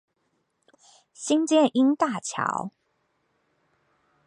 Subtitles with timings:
[1.13, 2.71] 新箭瑛大橋